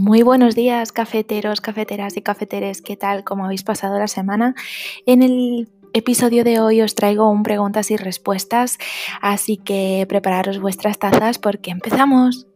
Muy 0.00 0.22
buenos 0.22 0.54
días, 0.54 0.92
cafeteros, 0.92 1.60
cafeteras 1.60 2.16
y 2.16 2.22
cafeteres. 2.22 2.80
¿Qué 2.80 2.96
tal? 2.96 3.22
¿Cómo 3.22 3.44
habéis 3.44 3.64
pasado 3.64 3.98
la 3.98 4.08
semana? 4.08 4.54
En 5.04 5.22
el 5.22 5.68
episodio 5.92 6.42
de 6.42 6.58
hoy 6.58 6.80
os 6.80 6.94
traigo 6.94 7.28
un 7.28 7.42
preguntas 7.42 7.90
y 7.90 7.98
respuestas, 7.98 8.78
así 9.20 9.58
que 9.58 10.06
prepararos 10.08 10.58
vuestras 10.58 10.98
tazas 10.98 11.38
porque 11.38 11.70
empezamos. 11.70 12.46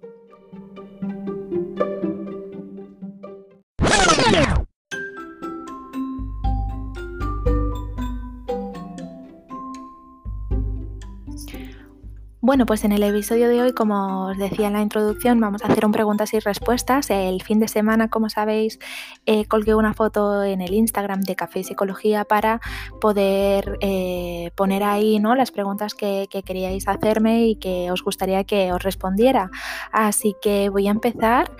Bueno, 12.47 12.67
pues 12.67 12.85
en 12.85 12.93
el 12.93 13.03
episodio 13.03 13.49
de 13.49 13.63
hoy, 13.63 13.73
como 13.73 14.27
os 14.27 14.37
decía 14.37 14.67
en 14.67 14.75
la 14.75 14.83
introducción, 14.83 15.41
vamos 15.41 15.65
a 15.65 15.69
hacer 15.69 15.87
un 15.87 15.93
preguntas 15.93 16.35
y 16.35 16.41
respuestas. 16.41 17.09
El 17.09 17.41
fin 17.41 17.59
de 17.59 17.69
semana, 17.69 18.09
como 18.09 18.29
sabéis, 18.29 18.79
eh, 19.25 19.47
colgué 19.47 19.75
una 19.75 19.95
foto 19.95 20.43
en 20.43 20.61
el 20.61 20.75
Instagram 20.75 21.23
de 21.23 21.37
Café 21.37 21.61
y 21.61 21.65
Psicología 21.65 22.27
para 22.27 22.61
poder 23.01 23.79
eh, 23.81 24.51
poner 24.57 24.83
ahí 24.83 25.21
¿no? 25.21 25.35
las 25.35 25.53
preguntas 25.53 25.95
que, 25.95 26.29
queríais 26.45 26.87
hacerme 26.87 27.47
y 27.47 27.57
que 27.57 27.91
os 27.91 28.05
gustaría 28.05 28.45
que 28.45 28.75
os 28.75 28.83
respondiera. 28.83 29.51
Así 29.91 30.37
que 30.43 30.69
voy 30.69 30.87
a 30.89 30.91
empezar 30.91 31.51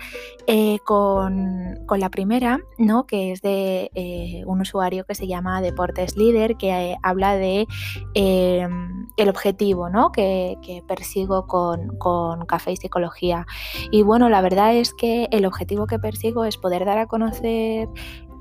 eh, 0.45 0.77
con, 0.85 1.79
la 1.97 2.09
primera, 2.11 2.59
¿no? 2.77 3.07
que 3.07 3.31
es 3.31 3.41
de 3.41 4.43
un 4.45 4.61
usuario 4.61 5.03
que 5.03 5.15
se 5.15 5.25
llama 5.25 5.61
Deportes 5.61 6.15
Líder, 6.15 6.57
que 6.57 6.95
habla 7.01 7.35
de 7.37 7.65
el 8.13 9.29
objetivo 9.29 9.89
¿no? 9.89 10.11
que 10.11 10.57
persigo 10.87 11.47
con, 11.47 11.97
con 11.97 12.45
Café 12.45 12.71
y 12.71 12.77
Psicología. 12.77 13.45
Y 13.91 14.03
bueno, 14.03 14.29
la 14.29 14.41
verdad 14.41 14.75
es 14.75 14.93
que 14.93 15.27
el 15.31 15.45
objetivo 15.45 15.87
que 15.87 15.99
persigo 15.99 16.45
es 16.45 16.57
poder 16.57 16.85
dar 16.85 16.97
a 16.97 17.07
conocer 17.07 17.87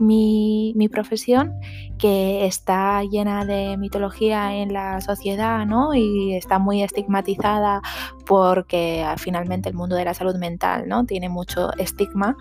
mi, 0.01 0.89
profesión, 0.91 1.53
que 1.99 2.47
está 2.47 3.03
llena 3.05 3.45
de 3.45 3.77
mitología 3.77 4.55
en 4.55 4.73
la 4.73 5.01
sociedad, 5.01 5.67
¿no? 5.67 5.95
Y 5.95 6.35
está 6.35 6.59
muy 6.59 6.83
estigmatizada 6.83 7.81
porque 8.27 9.05
finalmente 9.19 9.69
el 9.69 9.75
mundo 9.75 9.97
de 9.97 10.05
la 10.05 10.15
salud 10.15 10.37
mental, 10.37 10.89
¿no? 10.89 11.05
Tiene 11.05 11.29
mucho 11.29 11.73
estigma. 11.79 12.37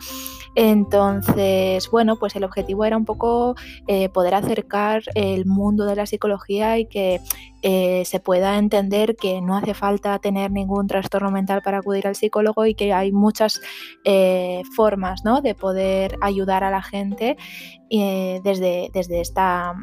Entonces, 0.55 1.89
bueno, 1.91 2.17
pues 2.17 2.35
el 2.35 2.43
objetivo 2.43 2.85
era 2.85 2.97
un 2.97 3.05
poco 3.05 3.55
eh, 3.87 4.09
poder 4.09 4.35
acercar 4.35 5.03
el 5.15 5.45
mundo 5.45 5.85
de 5.85 5.95
la 5.95 6.05
psicología 6.05 6.77
y 6.77 6.85
que 6.85 7.19
eh, 7.63 8.03
se 8.05 8.19
pueda 8.19 8.57
entender 8.57 9.15
que 9.15 9.41
no 9.41 9.57
hace 9.57 9.73
falta 9.73 10.19
tener 10.19 10.51
ningún 10.51 10.87
trastorno 10.87 11.31
mental 11.31 11.61
para 11.63 11.79
acudir 11.79 12.07
al 12.07 12.15
psicólogo 12.15 12.65
y 12.65 12.75
que 12.75 12.93
hay 12.93 13.11
muchas 13.11 13.61
eh, 14.03 14.61
formas 14.75 15.23
¿no? 15.23 15.41
de 15.41 15.55
poder 15.55 16.17
ayudar 16.21 16.63
a 16.63 16.71
la 16.71 16.81
gente 16.81 17.37
desde, 17.89 18.89
desde 18.91 19.21
esta 19.21 19.75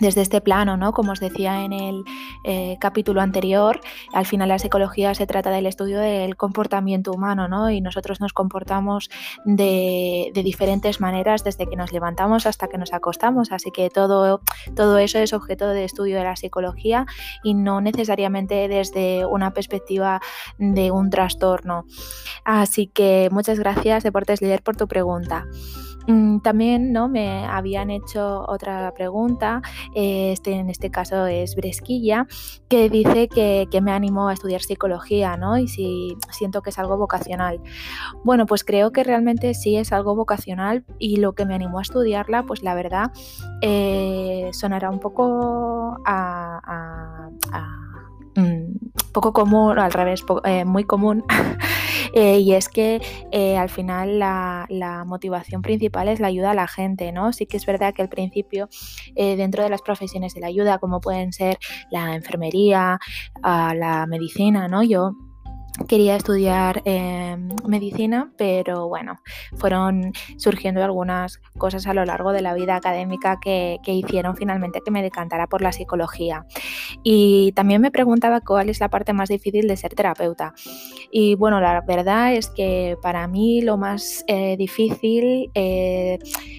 desde 0.00 0.22
este 0.22 0.40
plano, 0.40 0.76
¿no? 0.76 0.92
Como 0.92 1.12
os 1.12 1.20
decía 1.20 1.64
en 1.64 1.72
el 1.72 2.04
eh, 2.44 2.76
capítulo 2.80 3.20
anterior, 3.20 3.80
al 4.12 4.26
final 4.26 4.48
la 4.48 4.58
psicología 4.58 5.14
se 5.14 5.26
trata 5.26 5.50
del 5.50 5.66
estudio 5.66 5.98
del 6.00 6.36
comportamiento 6.36 7.12
humano, 7.12 7.48
¿no? 7.48 7.70
Y 7.70 7.80
nosotros 7.80 8.20
nos 8.20 8.32
comportamos 8.32 9.10
de, 9.44 10.30
diferentes 10.34 11.00
maneras 11.00 11.44
desde 11.44 11.66
que 11.66 11.76
nos 11.76 11.92
levantamos 11.92 12.46
hasta 12.46 12.68
que 12.68 12.78
nos 12.78 12.92
acostamos, 12.92 13.52
así 13.52 13.70
que 13.70 13.90
todo, 13.90 14.40
todo 14.76 14.98
eso 14.98 15.18
es 15.18 15.32
objeto 15.32 15.68
de 15.68 15.84
estudio 15.84 16.18
de 16.18 16.24
la 16.24 16.36
psicología 16.36 17.06
y 17.42 17.54
no 17.54 17.80
necesariamente 17.80 18.68
desde 18.68 19.26
una 19.26 19.52
perspectiva 19.52 20.20
de 20.58 20.90
un 20.90 21.10
trastorno. 21.10 21.84
Así 22.44 22.86
que 22.86 23.28
muchas 23.32 23.58
gracias, 23.58 24.04
Deportes 24.04 24.40
Líder, 24.40 24.62
por 24.62 24.76
tu 24.76 24.86
pregunta. 24.86 25.44
Mm, 26.08 26.38
también 26.40 26.90
¿no? 26.90 27.06
me 27.06 27.44
habían 27.44 27.90
hecho 27.90 28.42
otra 28.48 28.94
pregunta, 28.94 29.60
este, 29.94 30.52
en 30.52 30.70
este 30.70 30.90
caso 30.90 31.26
es 31.26 31.54
Bresquilla, 31.54 32.26
que 32.68 32.88
dice 32.88 33.28
que, 33.28 33.68
me 33.82 33.92
animó 33.92 34.28
a 34.28 34.32
estudiar 34.32 34.62
psicología 34.62 35.36
¿no? 35.36 35.58
y 35.58 35.68
si 35.68 36.16
siento 36.30 36.62
que 36.62 36.70
es 36.70 36.78
algo 36.78 36.96
vocacional. 36.96 37.60
Bueno, 38.24 38.46
pues 38.46 38.64
creo 38.64 38.90
que 38.90 39.04
realmente 39.04 39.52
sí 39.52 39.76
es 39.76 39.92
algo 39.92 40.16
vocacional 40.16 40.84
y 40.98 41.18
lo 41.18 41.34
que 41.34 41.44
me 41.44 41.54
animó 41.54 41.78
a 41.78 41.82
estudiarla, 41.82 42.42
pues 42.42 42.62
la 42.62 42.74
verdad, 42.74 43.12
eh, 43.60 44.48
sonará 44.52 44.90
un 44.90 45.00
poco 45.00 45.98
a, 46.06 47.28
mm, 48.34 49.12
poco 49.12 49.32
común, 49.34 49.78
al 49.78 49.92
revés, 49.92 50.24
eh, 50.44 50.64
muy 50.64 50.84
común. 50.84 51.22
Eh, 52.12 52.38
y 52.40 52.52
es 52.54 52.68
que 52.68 53.00
eh, 53.32 53.56
al 53.56 53.68
final 53.68 54.18
la, 54.18 55.04
motivación 55.06 55.62
principal 55.62 56.08
es 56.08 56.20
la 56.20 56.28
ayuda 56.28 56.50
a 56.50 56.54
la 56.54 56.66
gente, 56.66 57.12
¿no? 57.12 57.32
Sí 57.32 57.46
que 57.46 57.56
es 57.56 57.66
verdad 57.66 57.94
que 57.94 58.02
al 58.02 58.08
principio 58.08 58.68
eh, 59.16 59.36
dentro 59.36 59.62
de 59.62 59.70
las 59.70 59.82
profesiones 59.82 60.34
de 60.34 60.40
la 60.40 60.48
ayuda, 60.48 60.78
como 60.78 61.00
pueden 61.00 61.32
ser 61.32 61.58
la 61.90 62.14
enfermería, 62.14 62.98
la 63.42 64.06
medicina, 64.08 64.68
¿no? 64.68 64.82
Yo 64.82 65.12
quería 65.86 66.16
estudiar 66.16 66.82
em, 66.84 67.48
medicina, 67.66 68.32
pero 68.36 68.88
bueno, 68.88 69.20
fueron 69.56 70.12
surgiendo 70.36 70.82
algunas 70.82 71.38
cosas 71.56 71.86
a 71.86 71.94
lo 71.94 72.04
largo 72.04 72.32
de 72.32 72.42
la 72.42 72.54
vida 72.54 72.76
académica 72.76 73.38
que, 73.40 73.78
hicieron 73.86 74.36
finalmente 74.36 74.80
que 74.84 74.90
me 74.90 75.02
decantara 75.02 75.46
por 75.46 75.62
la 75.62 75.72
psicología. 75.72 76.46
Y 77.02 77.52
también 77.52 77.80
me 77.80 77.90
preguntaba 77.90 78.40
cuál 78.40 78.68
es 78.68 78.80
la 78.80 78.88
parte 78.88 79.12
más 79.12 79.28
difícil 79.28 79.66
de 79.66 79.76
ser 79.76 79.94
terapeuta. 79.94 80.54
Y 81.10 81.34
bueno, 81.34 81.60
la 81.60 81.80
verdad 81.80 82.34
es 82.34 82.48
que 82.48 82.96
para 83.02 83.26
mí 83.26 83.62
lo 83.62 83.76
más 83.76 84.24
eh, 84.26 84.56
difícil 84.58 85.50
eh, 85.54 86.18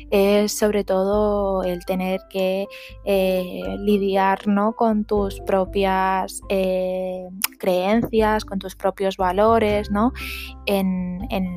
es 0.09 0.57
sobre 0.57 0.83
todo 0.83 1.63
el 1.63 1.85
tener 1.85 2.21
que 2.29 2.67
eh, 3.05 3.61
lidiar 3.79 4.47
¿no? 4.47 4.73
con 4.73 5.05
tus 5.05 5.39
propias 5.41 6.41
creencias, 7.59 8.43
con 8.43 8.59
tus 8.59 8.75
propios 8.75 9.08
valores, 9.17 9.91
¿no? 9.91 10.11
En, 10.65 11.09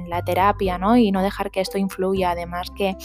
la 0.09 0.23
terapia, 0.23 0.77
¿no? 0.77 0.97
Y 0.97 1.11
no 1.11 1.23
dejar 1.23 1.51
que 1.51 1.61
esto 1.61 1.79
influya. 1.79 2.33
Además 2.33 2.71
que 2.77 2.97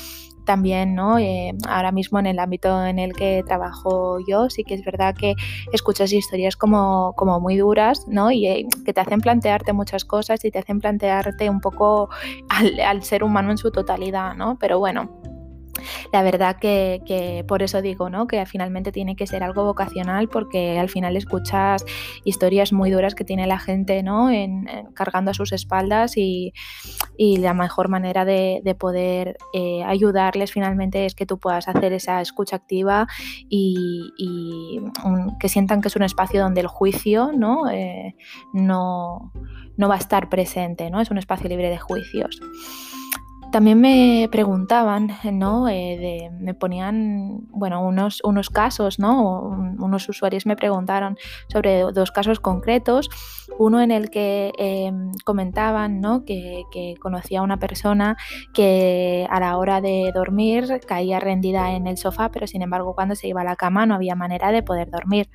también, 0.44 0.96
¿no? 0.96 1.19
Eh, 1.19 1.53
ahora 1.68 1.91
mismo 1.91 2.19
en 2.19 2.25
el 2.25 2.40
ámbito 2.40 2.85
en 2.85 3.00
el 3.00 3.13
que 3.13 3.44
trabajo 3.46 4.19
yo, 4.28 4.50
sí 4.50 4.63
que 4.63 4.74
es 4.74 4.84
verdad 4.84 5.16
que 5.16 5.35
escuchas 5.72 6.12
historias 6.12 6.56
como, 6.56 7.13
como 7.16 7.40
muy 7.40 7.58
duras, 7.58 8.06
¿no? 8.08 8.31
Y 8.31 8.47
eh, 8.47 8.68
que 8.85 8.94
te 8.94 9.02
hacen 9.02 9.22
plantearte 9.22 9.74
muchas 9.74 10.06
cosas 10.06 10.44
y 10.44 10.52
te 10.52 10.59
hacen 10.59 10.79
plantearte 10.79 11.50
un 11.50 11.62
poco 11.62 12.09
al, 12.50 12.79
al 12.79 13.03
ser 13.03 13.24
humano 13.24 13.52
en 13.52 13.58
su 13.58 13.72
totalidad, 13.72 14.35
¿no? 14.35 14.58
Pero 14.59 14.79
bueno, 14.79 15.09
la 16.11 16.23
verdad 16.23 16.57
que, 16.57 17.43
por 17.47 17.63
eso 17.63 17.81
digo, 17.81 18.09
¿no? 18.09 18.27
Que 18.27 18.45
finalmente 18.45 18.91
tiene 18.91 19.15
que 19.15 19.27
ser 19.27 19.43
algo 19.43 19.63
vocacional 19.63 20.29
porque 20.29 20.79
al 20.79 20.89
final 20.89 21.15
escuchas 21.15 21.85
historias 22.23 22.73
muy 22.73 22.91
duras 22.91 23.15
que 23.15 23.23
tiene 23.23 23.47
la 23.47 23.59
gente, 23.59 24.03
¿no? 24.03 24.29
En, 24.29 24.67
cargando 24.93 25.31
a 25.31 25.33
sus 25.33 25.51
espaldas 25.51 26.17
y, 26.17 26.53
la 27.17 27.53
mejor 27.53 27.89
manera 27.89 28.25
de, 28.25 28.75
poder 28.77 29.37
eh, 29.53 29.83
ayudarles 29.83 30.51
finalmente 30.51 31.05
es 31.05 31.15
que 31.15 31.25
tú 31.25 31.39
puedas 31.39 31.67
hacer 31.67 31.93
esa 31.93 32.21
escucha 32.21 32.57
activa 32.57 33.07
y, 33.49 34.79
que 35.39 35.49
sientan 35.49 35.81
que 35.81 35.87
es 35.87 35.95
un 35.95 36.03
espacio 36.03 36.41
donde 36.41 36.61
el 36.61 36.67
juicio, 36.67 37.31
¿no? 37.33 37.69
Eh, 37.69 38.15
no, 38.53 39.31
no 39.77 39.87
va 39.87 39.95
a 39.95 39.99
estar 39.99 40.29
presente, 40.29 40.89
¿no? 40.89 41.01
Es 41.01 41.11
un 41.11 41.17
espacio 41.17 41.49
libre 41.49 41.69
de 41.69 41.77
juicios. 41.77 42.39
También 43.52 43.80
me 43.80 44.28
preguntaban, 44.30 45.09
¿no? 45.31 45.69
Eh, 45.69 46.30
me 46.40 46.53
ponían, 46.53 47.47
bueno, 47.50 47.81
unos, 47.81 48.22
unos 48.24 48.50
casos, 48.50 49.00
¿no? 49.00 49.41
Unos 49.80 50.09
usuarios 50.09 50.46
me 50.46 50.58
preguntaron 50.58 51.18
sobre 51.47 51.81
dos 51.81 52.12
casos 52.12 52.40
concretos. 52.41 53.09
Uno 53.58 53.81
en 53.81 53.91
el 53.91 54.09
que 54.09 54.52
em, 54.58 55.11
comentaban, 55.23 56.02
¿no? 56.02 56.26
Que, 56.26 56.64
que, 56.72 56.96
conocía 56.99 57.40
a 57.40 57.44
una 57.44 57.58
persona 57.58 58.17
que 58.53 59.26
a 59.29 59.40
la 59.40 59.58
hora 59.58 59.79
de 59.79 60.11
dormir 60.14 60.82
caía 60.85 61.20
rendida 61.20 61.72
en 61.72 61.88
el 61.88 61.97
sofá, 61.97 62.29
pero 62.29 62.47
sin 62.47 62.61
embargo 62.61 62.96
cuando 62.96 63.16
se 63.16 63.28
iba 63.29 63.41
a 63.41 63.46
la 63.46 63.55
cama 63.55 63.85
no 63.85 63.96
había 63.96 64.16
manera 64.16 64.52
de 64.52 64.61
poder 64.61 64.90
dormir. 64.91 65.29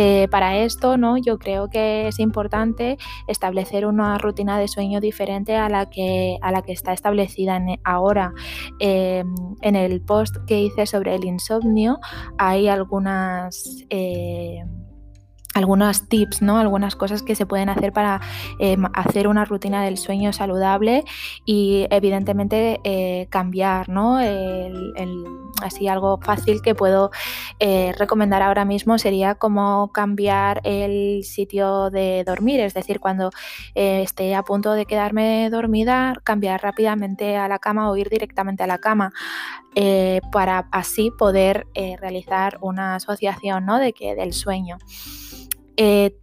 Eh, 0.00 0.28
para 0.30 0.58
esto, 0.58 0.96
¿no? 0.96 1.16
yo 1.16 1.40
creo 1.40 1.68
que 1.68 2.06
es 2.06 2.20
importante 2.20 2.98
establecer 3.26 3.84
una 3.84 4.16
rutina 4.16 4.56
de 4.56 4.68
sueño 4.68 5.00
diferente 5.00 5.56
a 5.56 5.68
la 5.68 5.90
que, 5.90 6.38
a 6.40 6.52
la 6.52 6.62
que 6.62 6.70
está 6.70 6.92
establecida 6.92 7.60
ahora. 7.82 8.32
Eh, 8.78 9.24
en 9.60 9.74
el 9.74 10.00
post 10.00 10.36
que 10.46 10.60
hice 10.60 10.86
sobre 10.86 11.16
el 11.16 11.24
insomnio 11.24 11.98
hay 12.38 12.68
algunas... 12.68 13.84
Eh, 13.90 14.62
algunos 15.54 16.08
tips, 16.08 16.42
¿no? 16.42 16.58
Algunas 16.58 16.94
cosas 16.94 17.22
que 17.22 17.34
se 17.34 17.46
pueden 17.46 17.68
hacer 17.68 17.92
para 17.92 18.20
eh, 18.58 18.76
hacer 18.92 19.28
una 19.28 19.44
rutina 19.44 19.82
del 19.82 19.96
sueño 19.96 20.32
saludable 20.32 21.04
y 21.44 21.86
evidentemente 21.90 22.80
eh, 22.84 23.26
cambiar, 23.30 23.88
¿no? 23.88 24.18
así 25.62 25.88
algo 25.88 26.20
fácil 26.22 26.62
que 26.62 26.74
puedo 26.76 27.10
eh, 27.58 27.92
recomendar 27.98 28.42
ahora 28.42 28.64
mismo 28.64 28.96
sería 28.96 29.34
como 29.34 29.90
cambiar 29.92 30.60
el 30.62 31.24
sitio 31.24 31.90
de 31.90 32.22
dormir, 32.24 32.60
es 32.60 32.74
decir, 32.74 33.00
cuando 33.00 33.30
esté 33.74 34.36
a 34.36 34.42
punto 34.44 34.72
de 34.74 34.86
quedarme 34.86 35.50
dormida, 35.50 36.14
cambiar 36.22 36.62
rápidamente 36.62 37.36
a 37.36 37.48
la 37.48 37.58
cama 37.58 37.90
o 37.90 37.96
ir 37.96 38.08
directamente 38.08 38.62
a 38.62 38.66
la 38.68 38.78
cama 38.78 39.12
para 40.30 40.68
así 40.70 41.10
poder 41.10 41.66
realizar 41.74 42.58
una 42.60 42.96
asociación, 42.96 43.66
¿no? 43.66 43.78
De 43.78 43.92
que 43.92 44.14
del 44.14 44.32
sueño. 44.32 44.78
Eh, 45.78 46.18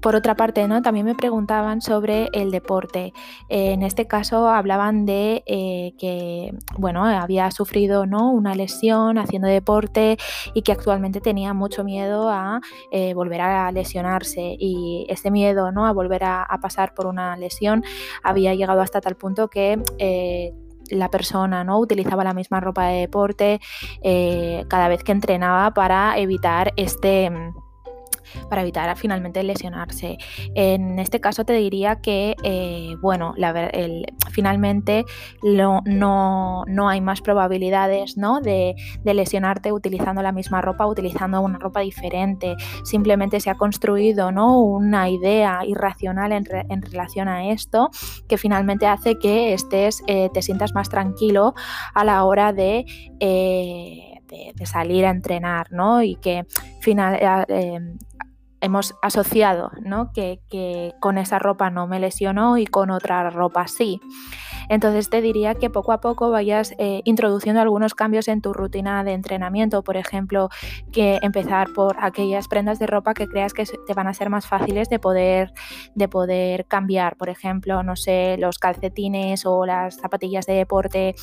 por 0.00 0.16
otra 0.16 0.34
parte, 0.34 0.66
¿no? 0.68 0.82
también 0.82 1.06
me 1.06 1.14
preguntaban 1.14 1.80
sobre 1.80 2.28
el 2.34 2.50
deporte. 2.50 3.14
en 3.48 3.82
este 3.82 4.06
caso 4.06 4.50
hablaban 4.50 5.06
de 5.06 5.42
eh, 5.46 5.94
que 5.98 6.54
bueno, 6.76 7.04
había 7.06 7.50
sufrido 7.50 8.04
¿no? 8.04 8.30
una 8.30 8.54
lesión 8.54 9.16
haciendo 9.16 9.48
deporte 9.48 10.18
y 10.52 10.60
que 10.60 10.72
actualmente 10.72 11.22
tenía 11.22 11.54
mucho 11.54 11.84
miedo 11.84 12.28
a 12.28 12.60
eh, 12.92 13.14
volver 13.14 13.40
a 13.40 13.72
lesionarse. 13.72 14.56
Y 14.58 15.06
ese 15.08 15.30
miedo 15.30 15.72
¿no? 15.72 15.86
a 15.86 15.92
volver 15.92 16.24
a, 16.24 16.46
pasar 16.60 16.92
por 16.94 17.06
una 17.06 17.36
lesión 17.36 17.82
había 18.22 18.54
llegado 18.54 18.82
hasta 18.82 19.00
tal 19.00 19.16
punto 19.16 19.48
que 19.48 19.82
la 20.90 21.10
persona 21.10 21.64
no 21.64 21.78
utilizaba 21.78 22.24
la 22.24 22.34
misma 22.34 22.60
ropa 22.60 22.88
de 22.88 23.00
deporte 23.00 23.60
cada 24.68 24.88
vez 24.88 25.02
que 25.02 25.12
entrenaba 25.12 25.72
para 25.72 26.18
evitar 26.18 26.74
este 26.76 27.30
para 28.48 28.62
evitar 28.62 28.94
finalmente 28.96 29.42
lesionarse. 29.42 30.18
En 30.54 30.98
este 30.98 31.20
caso 31.20 31.44
te 31.44 31.54
diría 31.54 31.96
que, 31.96 32.36
eh, 32.42 32.96
bueno, 33.00 33.34
finalmente 34.30 35.04
no, 35.42 35.82
hay 36.88 37.00
más 37.00 37.20
probabilidades 37.20 38.16
¿no? 38.16 38.40
de, 38.40 38.74
lesionarte 39.04 39.72
utilizando 39.72 40.22
la 40.22 40.32
misma 40.32 40.60
ropa, 40.60 40.86
utilizando 40.86 41.40
una 41.40 41.58
ropa 41.58 41.80
diferente. 41.80 42.56
Simplemente 42.84 43.40
se 43.40 43.50
ha 43.50 43.54
construido 43.54 44.32
¿no? 44.32 44.60
una 44.60 45.08
idea 45.08 45.60
irracional 45.66 46.32
en, 46.32 46.44
relación 46.82 47.28
a 47.28 47.50
esto 47.50 47.90
que 48.28 48.36
finalmente 48.36 48.86
hace 48.86 49.18
que 49.18 49.52
estés, 49.52 50.02
eh, 50.06 50.28
te 50.32 50.42
sientas 50.42 50.74
más 50.74 50.88
tranquilo 50.88 51.54
a 51.94 52.04
la 52.04 52.24
hora 52.24 52.52
de... 52.52 52.84
Eh, 53.20 54.10
de, 54.26 54.66
salir 54.66 55.04
a 55.04 55.10
entrenar, 55.10 55.70
¿no? 55.70 56.02
Y 56.02 56.16
que 56.16 56.44
final, 56.80 57.46
hemos 58.64 58.94
asociado 59.02 59.70
¿no? 59.82 60.10
que, 60.12 60.94
con 61.00 61.18
esa 61.18 61.38
ropa 61.38 61.70
no 61.70 61.86
me 61.86 62.00
lesionó 62.00 62.56
y 62.56 62.66
con 62.66 62.90
otra 62.90 63.28
ropa 63.30 63.68
sí. 63.68 64.00
Entonces 64.68 65.10
te 65.10 65.20
diría 65.20 65.54
que 65.54 65.70
poco 65.70 65.92
a 65.92 66.00
poco 66.00 66.30
vayas 66.30 66.74
eh, 66.78 67.02
introduciendo 67.04 67.60
algunos 67.60 67.94
cambios 67.94 68.28
en 68.28 68.40
tu 68.40 68.52
rutina 68.52 69.04
de 69.04 69.12
entrenamiento, 69.12 69.82
por 69.82 69.96
ejemplo, 69.96 70.48
que 70.92 71.18
empezar 71.22 71.72
por 71.72 71.96
aquellas 72.00 72.48
prendas 72.48 72.78
de 72.78 72.86
ropa 72.86 73.14
que 73.14 73.28
creas 73.28 73.52
que 73.52 73.64
te 73.64 73.94
van 73.94 74.06
a 74.06 74.14
ser 74.14 74.30
más 74.30 74.46
fáciles 74.46 74.88
de 74.88 74.98
poder, 74.98 75.52
de 75.94 76.08
poder 76.08 76.66
cambiar, 76.66 77.16
por 77.16 77.28
ejemplo, 77.28 77.82
no 77.82 77.96
sé, 77.96 78.36
los 78.38 78.58
calcetines 78.58 79.44
o 79.46 79.66
las 79.66 79.96
zapatillas 79.96 80.46
de 80.46 80.54
deporte 80.54 81.14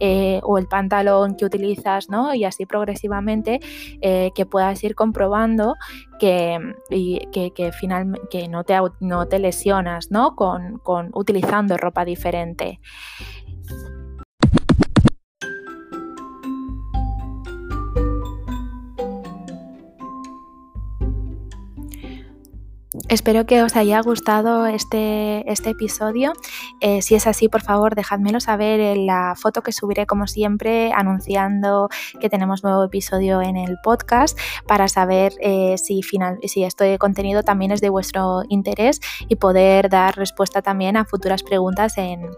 eh, 0.00 0.40
o 0.42 0.58
el 0.58 0.66
pantalón 0.66 1.36
que 1.36 1.44
utilizas, 1.44 2.08
¿no? 2.08 2.34
Y 2.34 2.44
así 2.44 2.66
progresivamente 2.66 3.60
eh, 4.00 4.30
que 4.34 4.46
puedas 4.46 4.82
ir 4.82 4.94
comprobando 4.94 5.74
que, 6.18 6.58
que, 6.90 7.52
que, 7.52 7.70
que 8.30 8.48
no, 8.48 8.64
te, 8.64 8.76
no 9.00 9.28
te 9.28 9.38
lesionas 9.38 10.10
¿no? 10.10 10.34
Con, 10.36 10.78
con 10.78 11.10
utilizando 11.14 11.76
ropa 11.76 12.04
diferente. 12.04 12.80
Espero 23.08 23.46
que 23.46 23.62
os 23.62 23.74
haya 23.74 24.02
gustado 24.02 24.66
este, 24.66 25.50
este 25.50 25.70
episodio. 25.70 26.34
Eh, 26.82 27.00
si 27.00 27.14
es 27.14 27.26
así, 27.26 27.48
por 27.48 27.62
favor, 27.62 27.94
dejádmelo 27.94 28.38
saber 28.38 28.80
en 28.80 29.06
la 29.06 29.34
foto 29.34 29.62
que 29.62 29.72
subiré, 29.72 30.04
como 30.06 30.26
siempre, 30.26 30.92
anunciando 30.92 31.88
que 32.20 32.28
tenemos 32.28 32.62
nuevo 32.62 32.84
episodio 32.84 33.40
en 33.40 33.56
el 33.56 33.78
podcast 33.82 34.38
para 34.66 34.88
saber 34.88 35.32
eh, 35.40 35.78
si, 35.78 36.02
final, 36.02 36.38
si 36.44 36.64
este 36.64 36.98
contenido 36.98 37.42
también 37.42 37.70
es 37.70 37.80
de 37.80 37.88
vuestro 37.88 38.42
interés 38.50 39.00
y 39.26 39.36
poder 39.36 39.88
dar 39.88 40.14
respuesta 40.14 40.60
también 40.60 40.98
a 40.98 41.06
futuras 41.06 41.42
preguntas 41.42 41.96
en, 41.96 42.28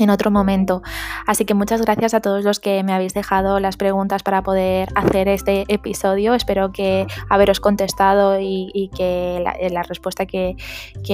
en 0.00 0.10
otro 0.10 0.30
momento. 0.30 0.82
Así 1.26 1.44
que 1.44 1.54
muchas 1.54 1.82
gracias 1.82 2.14
a 2.14 2.20
todos 2.20 2.44
los 2.44 2.60
que 2.60 2.82
me 2.82 2.92
habéis 2.92 3.14
dejado 3.14 3.60
las 3.60 3.76
preguntas 3.76 4.22
para 4.22 4.42
poder 4.42 4.88
hacer 4.94 5.28
este 5.28 5.64
episodio. 5.68 6.34
Espero 6.34 6.72
que 6.72 7.06
haberos 7.28 7.60
contestado 7.60 8.38
y, 8.40 8.90
que 8.96 9.42
la, 9.70 9.82
respuesta 9.82 10.26
que, 10.26 10.56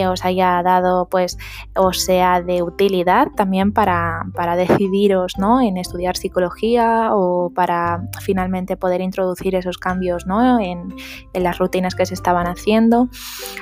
os 0.08 0.24
haya 0.24 0.62
dado 0.62 1.08
pues 1.08 1.38
os 1.74 2.02
sea 2.02 2.42
de 2.42 2.62
utilidad 2.62 3.28
también 3.36 3.72
para, 3.72 4.24
decidiros 4.56 5.38
¿no? 5.38 5.60
en 5.60 5.76
estudiar 5.76 6.16
psicología 6.16 7.10
o 7.12 7.50
para 7.54 8.08
finalmente 8.20 8.76
poder 8.76 9.00
introducir 9.00 9.54
esos 9.54 9.78
cambios 9.78 10.26
¿no? 10.26 10.60
en, 10.60 10.94
en 11.32 11.42
las 11.42 11.58
rutinas 11.58 11.94
que 11.94 12.06
se 12.06 12.14
estaban 12.14 12.46
haciendo. 12.46 13.08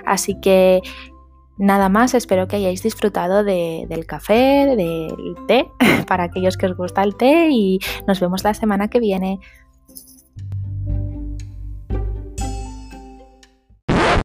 Así 0.04 0.38
que 0.40 0.82
Nada 1.56 1.88
más, 1.88 2.14
espero 2.14 2.48
que 2.48 2.56
hayáis 2.56 2.82
disfrutado 2.82 3.44
del 3.44 4.06
café, 4.06 4.74
del 4.76 5.36
té, 5.46 5.70
para 6.08 6.24
aquellos 6.24 6.56
que 6.56 6.66
os 6.66 6.76
gusta 6.76 7.02
el 7.02 7.14
té 7.16 7.48
y 7.50 7.78
nos 8.06 8.18
vemos 8.20 8.42
la 8.42 8.54
semana 8.54 8.88
que 8.88 8.98
viene. 8.98 9.40